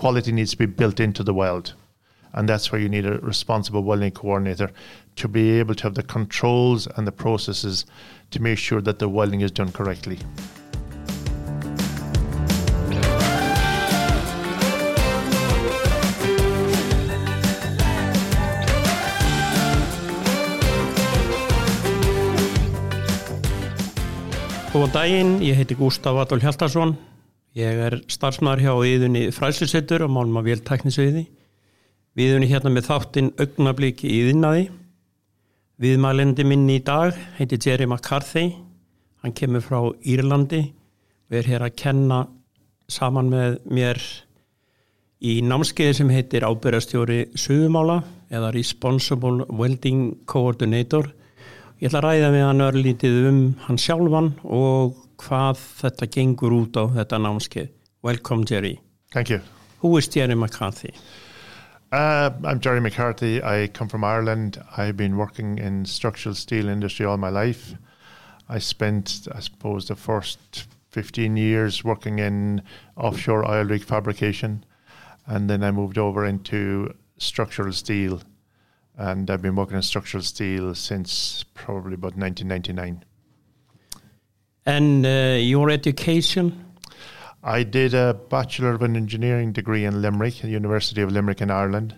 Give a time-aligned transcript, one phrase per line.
[0.00, 1.74] quality needs to be built into the weld.
[2.32, 4.70] And that's where you need a responsible welding coordinator
[5.16, 7.84] to be able to have the controls and the processes
[8.30, 10.18] to make sure that the welding is done correctly.
[24.72, 27.09] Góðan daginn, ég heiti Gustaf Adolf Hjaltarsson.
[27.58, 31.24] Ég er starfsmæður hjá Íðunni Fræslisettur og málum að véltæknisviði.
[32.14, 34.68] Viðunni hérna með þáttinn augnablík í Íðinnaði.
[35.82, 38.52] Viðmælendi minni í dag heiti Jerry McCarthy.
[39.24, 40.62] Hann kemur frá Írlandi
[41.26, 42.20] og er hér að kenna
[42.86, 43.98] saman með mér
[45.20, 47.98] í námskeiði sem heitir ábyrjastjóri Suðumála
[48.30, 51.10] eða Responsible Welding Coordinator
[51.80, 56.76] Ég ætla að ræða við hann örlítið um hann sjálfan og hvað þetta gengur út
[56.80, 57.68] á þetta námskeið.
[58.02, 58.80] Welcome Jerry.
[59.12, 59.40] Thank you.
[59.80, 60.94] Who is Jerry McCarthy?
[61.92, 63.42] Uh, I'm Jerry McCarthy.
[63.42, 64.62] I come from Ireland.
[64.76, 67.74] I've been working in structural steel industry all my life.
[68.48, 72.62] I spent, I suppose, the first 15 years working in
[72.96, 74.64] offshore oil rig fabrication,
[75.26, 78.22] and then I moved over into structural steel
[79.00, 83.02] and I've been working in structural steel since probably about 1999.
[84.66, 86.66] And uh, your education?
[87.42, 91.96] I did a Bachelor of an Engineering degree in Limerick, University of Limerick in Ireland.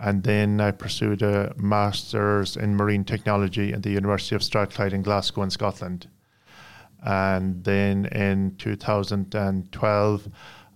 [0.00, 5.02] And then I pursued a Master's in Marine Technology at the University of Strathclyde in
[5.02, 6.08] Glasgow in Scotland.
[7.04, 10.28] And then in 2012,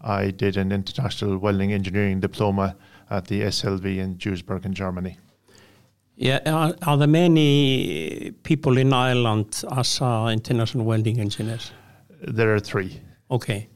[0.00, 2.76] I did an International Welding Engineering Diploma
[3.08, 5.18] at the SLV in Duisburg in Germany.
[6.16, 11.72] Yeah, are, are, there many people in Ireland as uh, international welding engineers?
[12.20, 13.00] There are three.
[13.30, 13.68] Okay.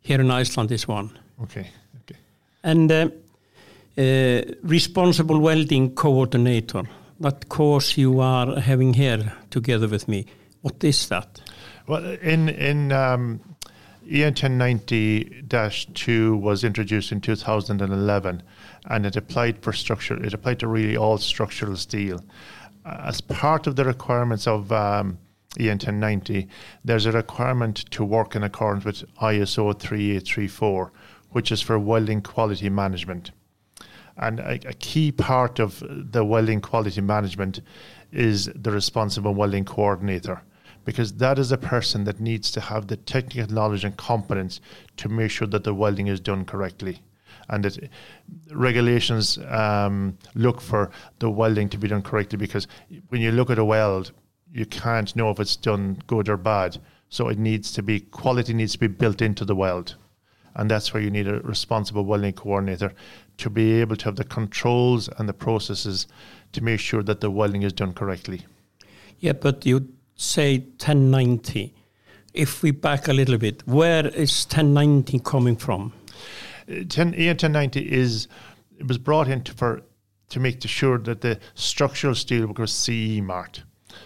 [0.00, 1.10] Here in Iceland is one.
[1.42, 1.68] Okay.
[2.02, 2.16] Okay.
[2.62, 3.08] And uh,
[3.98, 6.84] uh, responsible welding coordinator,
[7.20, 10.26] that course you are having here together with me,
[10.62, 11.42] what is that?
[11.86, 13.40] Well, in in um,
[14.10, 18.42] EN 1090-2 was introduced in 2011
[18.88, 20.22] and it applied for structure.
[20.22, 22.24] It applied to really all structural steel.
[22.84, 25.18] As part of the requirements of um,
[25.58, 26.48] EN 1090,
[26.84, 30.92] there's a requirement to work in accordance with ISO 3834,
[31.30, 33.32] which is for welding quality management.
[34.16, 37.60] And a, a key part of the welding quality management
[38.12, 40.42] is the responsible welding coordinator
[40.84, 44.60] because that is a person that needs to have the technical knowledge and competence
[44.96, 47.02] to make sure that the welding is done correctly
[47.48, 47.90] and that
[48.52, 52.66] regulations um, look for the welding to be done correctly because
[53.08, 54.12] when you look at a weld,
[54.52, 56.78] you can't know if it's done good or bad.
[57.08, 59.94] So it needs to be quality needs to be built into the weld,
[60.56, 62.92] and that's where you need a responsible welding coordinator
[63.38, 66.06] to be able to have the controls and the processes
[66.52, 68.42] to make sure that the welding is done correctly.
[69.20, 71.74] Yeah, but you say 1090.
[72.34, 75.92] If we back a little bit, where is 1090 coming from?
[76.66, 78.28] 10, EN1090 is
[78.78, 79.82] it was brought in to, for
[80.28, 83.62] to make sure that the structural steelwork was CE marked,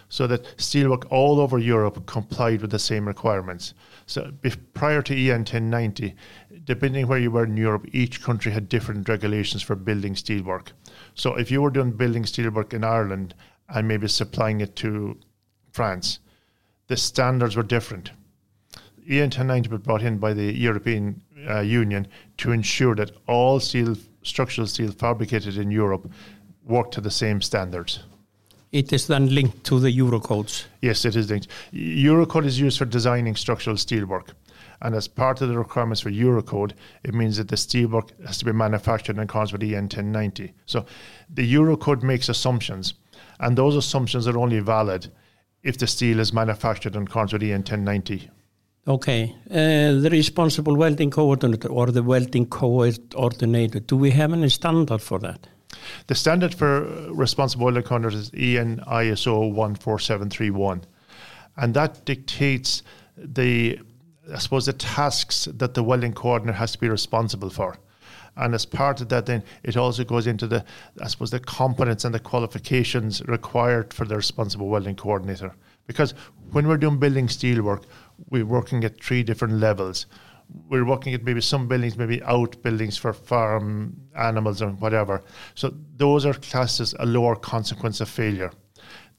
[0.09, 3.75] so that steelwork all over Europe complied with the same requirements.
[4.07, 6.15] So if, prior to EN1090,
[6.65, 10.69] depending where you were in Europe, each country had different regulations for building steelwork.
[11.15, 13.35] So if you were doing building steelwork in Ireland
[13.69, 15.17] and maybe supplying it to
[15.73, 16.19] France,
[16.89, 18.11] the standards were different.
[19.09, 22.07] EN1090 was brought in by the European uh, Union
[22.39, 26.11] to ensure that all steel, structural steel fabricated in Europe
[26.65, 28.01] work to the same standards.
[28.73, 30.67] It is then linked to the Eurocodes.
[30.81, 31.49] Yes, it is linked.
[31.73, 34.29] Eurocode is used for designing structural steelwork.
[34.83, 38.45] And as part of the requirements for Eurocode, it means that the steelwork has to
[38.45, 40.55] be manufactured in accordance with EN 1090.
[40.67, 40.87] So
[41.29, 42.95] the Eurocode makes assumptions,
[43.41, 45.09] and those assumptions are only valid
[45.63, 48.31] if the steel is manufactured in accordance with EN 1090.
[48.89, 55.03] Okay, uh, the responsible welding coordinator or the welding coordinator, do we have any standard
[55.03, 55.47] for that?
[56.07, 56.83] The standard for
[57.13, 60.85] responsible welding coordinator is EN ISO 14731,
[61.59, 62.83] and that dictates
[63.19, 63.79] the,
[64.33, 67.77] I suppose, the tasks that the welding coordinator has to be responsible for.
[68.37, 70.65] And as part of that, then it also goes into the,
[71.01, 75.55] I suppose, the competence and the qualifications required for the responsible welding coordinator.
[75.87, 76.15] Because
[76.53, 77.85] when we're doing building steel work,
[78.29, 80.07] we're working at three different levels.
[80.69, 85.23] We're working at maybe some buildings, maybe out buildings for farm animals and whatever.
[85.55, 88.51] So those are classed as a lower consequence of failure.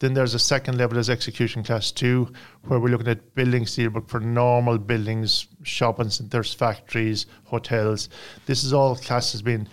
[0.02, 2.34] Then there's a second level as execution class two,
[2.64, 8.10] where we're looking at building but for normal buildings, shopping centres, factories, hotels.
[8.48, 9.68] This is all classes being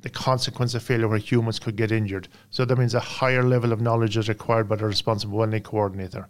[0.00, 2.28] the consequence of failure where humans could get injured.
[2.48, 6.26] So that means a higher level of knowledge is required by the responsible welding coordinator.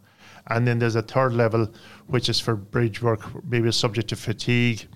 [0.48, 1.72] And then there's a third level,
[2.08, 4.88] which is for bridge work, maybe subject to fatigue,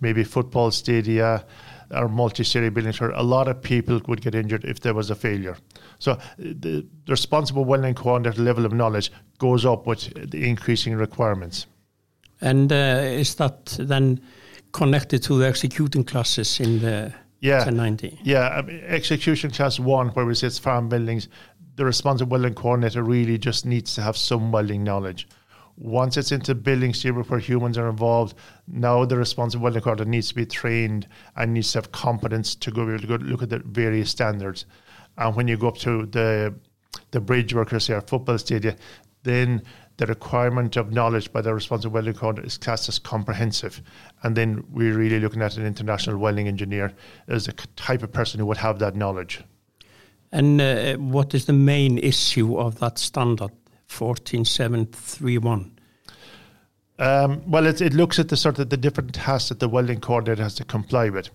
[0.00, 1.46] maybe football stadia
[1.90, 5.14] or multi-story buildings where a lot of people would get injured if there was a
[5.14, 5.56] failure.
[5.98, 11.66] So the, responsible welding coordinator level of knowledge goes up with the increasing requirements.
[12.40, 14.20] And uh, is that then
[14.72, 18.20] connected to the executing classes in the yeah, 1090?
[18.22, 21.28] Yeah, I mean, execution class one, where we say it's farm buildings,
[21.76, 25.28] the responsible welding coordinator really just needs to have some welding knowledge.
[25.76, 28.34] Once it's into building steel where humans are involved,
[28.66, 31.06] now the responsible welding coordinator needs to be trained
[31.36, 34.64] and needs to have competence to go to look at the various standards.
[35.18, 36.54] And when you go up to the
[37.10, 38.76] the bridge workers here, football stadium,
[39.22, 39.62] then
[39.98, 43.82] the requirement of knowledge by the responsible welding coordinator is classed as comprehensive.
[44.22, 46.92] And then we're really looking at an international welding engineer
[47.28, 49.42] as a type of person who would have that knowledge.
[50.32, 53.52] And uh, what is the main issue of that standard
[53.88, 55.72] 14731?
[56.98, 60.00] Um, well, it, it looks at the sort of the different tasks that the welding
[60.00, 61.30] coordinator has to comply with.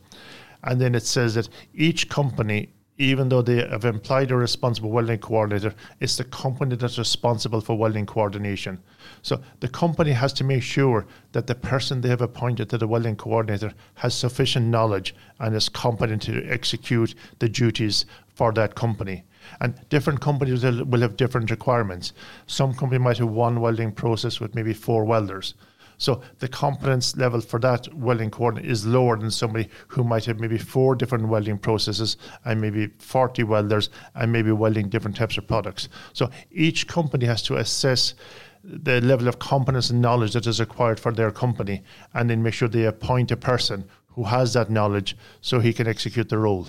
[0.63, 5.17] And then it says that each company even though they have employed a responsible welding
[5.17, 8.77] coordinator, it's the company that's responsible for welding coordination.
[9.23, 12.87] So the company has to make sure that the person they have appointed to the
[12.87, 18.05] welding coordinator has sufficient knowledge and is competent to execute the duties
[18.35, 19.23] for that company.
[19.59, 22.13] And different companies will have different requirements.
[22.47, 25.55] Some company might have one welding process with maybe four welders.
[26.01, 30.39] So the competence level for that welding coordinator is lower than somebody who might have
[30.39, 35.47] maybe four different welding processes and maybe 40 welders and maybe welding different types of
[35.47, 35.89] products.
[36.13, 38.15] So each company has to assess
[38.63, 41.83] the level of competence and knowledge that is required for their company
[42.15, 45.87] and then make sure they appoint a person who has that knowledge so he can
[45.87, 46.67] execute the role.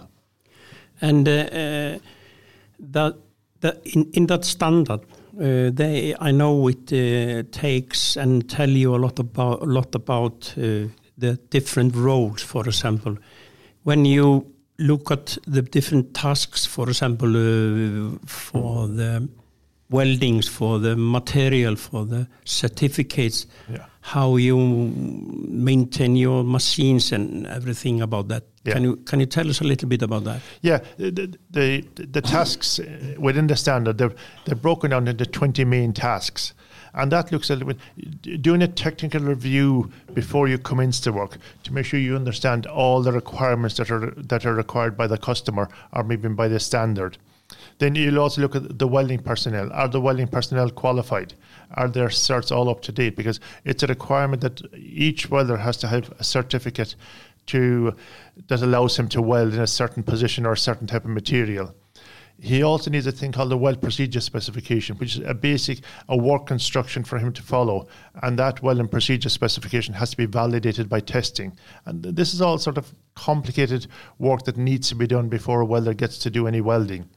[1.00, 1.98] And uh, uh,
[2.82, 3.16] that,
[3.60, 5.00] that in, in that standard,
[5.40, 9.94] uh, they I know it uh, takes and tell you a lot about a lot
[9.94, 12.42] about uh, the different roles.
[12.42, 13.16] For example,
[13.84, 19.28] when you look at the different tasks, for example, uh, for the
[19.90, 23.86] weldings, for the material, for the certificates, yeah.
[24.00, 24.56] how you
[25.48, 28.44] maintain your machines and everything about that.
[28.64, 28.74] Yeah.
[28.74, 30.40] Can you can you tell us a little bit about that?
[30.60, 32.78] Yeah, the the, the tasks
[33.18, 34.14] within the standard they're
[34.44, 36.54] they're broken down into twenty main tasks.
[36.94, 37.60] And that looks at
[38.42, 43.02] doing a technical review before you commence the work to make sure you understand all
[43.02, 47.16] the requirements that are that are required by the customer or maybe by the standard.
[47.78, 49.72] Then you'll also look at the welding personnel.
[49.72, 51.34] Are the welding personnel qualified?
[51.74, 53.16] Are their certs all up to date?
[53.16, 56.94] Because it's a requirement that each welder has to have a certificate
[57.46, 57.94] to
[58.48, 61.74] that allows him to weld in a certain position or a certain type of material.
[62.38, 66.16] He also needs a thing called the weld procedure specification, which is a basic a
[66.16, 67.86] work instruction for him to follow,
[68.22, 71.56] and that welding procedure specification has to be validated by testing.
[71.84, 73.86] And this is all sort of complicated
[74.18, 77.08] work that needs to be done before a welder gets to do any welding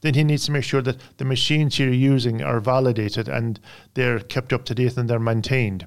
[0.00, 3.58] then he needs to make sure that the machines you're using are validated and
[3.94, 5.86] they're kept up to date and they're maintained.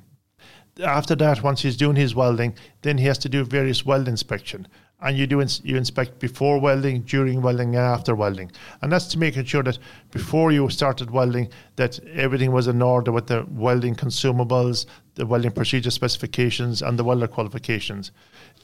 [0.84, 4.68] After that, once he's doing his welding, then he has to do various weld inspection.
[5.02, 8.52] And you do ins- you inspect before welding, during welding, and after welding,
[8.82, 9.80] and that's to making sure that
[10.12, 15.52] before you started welding, that everything was in order with the welding consumables, the welding
[15.52, 18.12] procedure specifications, and the welder qualifications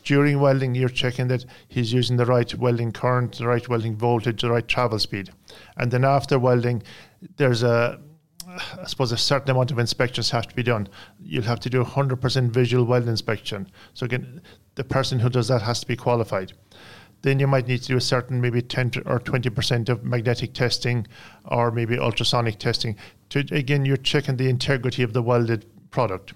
[0.05, 4.41] during welding, you're checking that he's using the right welding current, the right welding voltage,
[4.41, 5.31] the right travel speed.
[5.75, 6.83] And then after welding,
[7.37, 7.99] there's a
[8.47, 10.87] I suppose a certain amount of inspections have to be done.
[11.19, 13.67] You'll have to do 100% visual weld inspection.
[13.93, 14.41] So again,
[14.75, 16.53] the person who does that has to be qualified.
[17.21, 21.07] Then you might need to do a certain maybe 10 or 20% of magnetic testing
[21.45, 22.95] or maybe ultrasonic testing.
[23.29, 26.33] To again, you're checking the integrity of the welded product.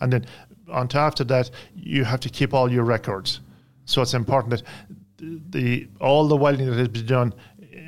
[0.00, 0.26] And then
[0.68, 3.40] on top of that, you have to keep all your records.
[3.84, 4.62] So it's important that
[5.18, 7.34] the all the welding that has been done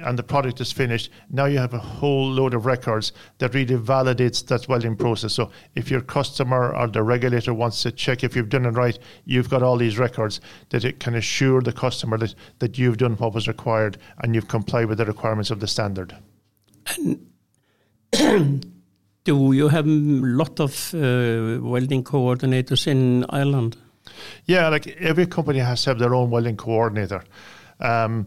[0.04, 3.76] and the product is finished, now you have a whole load of records that really
[3.76, 5.34] validates that welding process.
[5.34, 8.98] So if your customer or the regulator wants to check if you've done it right,
[9.24, 13.16] you've got all these records that it can assure the customer that, that you've done
[13.16, 16.16] what was required and you've complied with the requirements of the standard.
[16.96, 17.26] And
[19.24, 23.76] do you have a lot of uh, welding coordinators in Ireland?
[24.46, 27.22] Yeah, like every company has to have their own welding coordinator.
[27.78, 28.26] Um,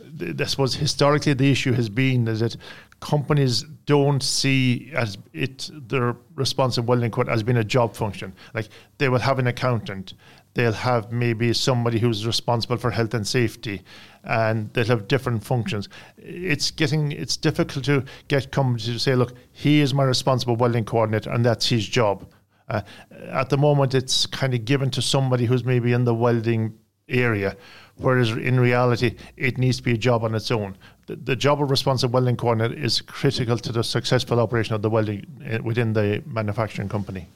[0.00, 2.56] I suppose historically the issue has been that
[3.00, 8.32] companies don't see as it their responsive welding code as being a job function.
[8.54, 10.14] Like they will have an accountant,
[10.54, 13.82] they'll have maybe somebody who's responsible for health and safety,
[14.24, 15.88] and they'll have different functions.
[16.16, 20.84] It's getting it's difficult to get companies to say, look, he is my responsible welding
[20.84, 22.30] coordinator, and that's his job.
[22.68, 22.82] Uh,
[23.30, 26.78] at the moment, it's kind of given to somebody who's maybe in the welding
[27.08, 27.56] area,
[27.98, 30.76] whereas in reality, it needs to be a job on its own.
[31.06, 34.90] The, the job of responsible welding coordinator is critical to the successful operation of the
[34.90, 37.26] welding uh, within the manufacturing company.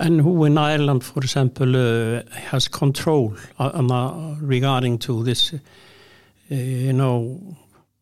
[0.00, 6.54] And who in Ireland, for example, uh, has control uh, uh regarding to this, uh,
[6.54, 7.56] you know,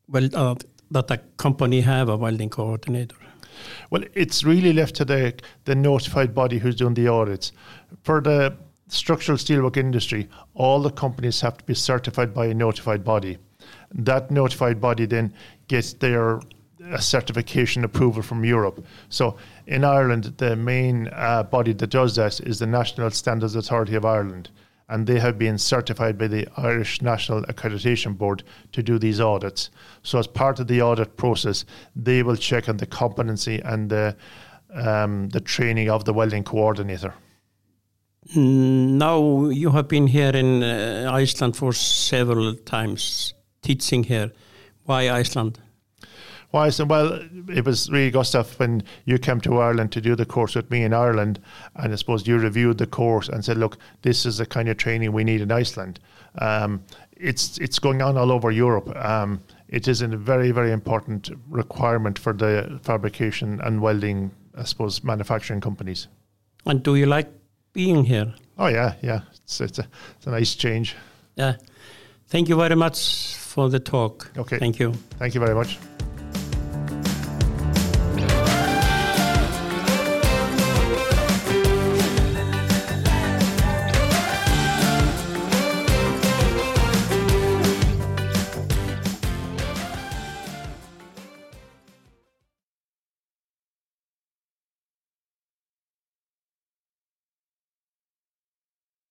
[0.09, 0.55] well, uh,
[0.91, 3.17] that a company have a welding coordinator?
[3.91, 5.35] Well, it's really left to the,
[5.65, 7.53] the notified body who's doing the audits.
[8.03, 8.57] For the
[8.89, 13.39] structural steelwork industry, all the companies have to be certified by a notified body.
[13.95, 15.33] That notified body then
[15.69, 16.41] gets their
[16.93, 18.85] a certification approval from Europe.
[19.09, 23.97] So in Ireland, the main uh, body that does that is the National Standards Authority
[23.97, 24.51] of Ireland,
[24.89, 29.71] and they have been certified by the Irish National Accreditation Board to do these audits.
[30.03, 31.65] So as part of the audit process,
[31.97, 34.17] they will check on the competency and the
[34.75, 37.15] um, the training of the welding coordinator.
[38.35, 44.33] Now you have been here in uh, Iceland for several times teaching here.
[44.85, 45.61] Why Iceland?
[46.51, 46.71] Why?
[46.71, 50.55] So, well, it was really Gustav when you came to Ireland to do the course
[50.55, 51.41] with me in Ireland,
[51.75, 54.77] and I suppose you reviewed the course and said, "Look, this is the kind of
[54.77, 56.01] training we need in Iceland."
[56.39, 56.83] Um,
[57.17, 58.89] it's it's going on all over Europe.
[58.97, 65.05] Um, it is a very very important requirement for the fabrication and welding, I suppose,
[65.05, 66.09] manufacturing companies.
[66.65, 67.29] And do you like
[67.77, 68.35] being here?
[68.59, 69.21] Oh yeah, yeah.
[69.45, 70.97] It's it's a, it's a nice change.
[71.37, 71.57] Yeah.
[72.29, 74.31] Thank you very much for the talk.
[74.37, 74.59] Okay.
[74.59, 74.93] Thank you.
[75.19, 75.79] Thank you very much.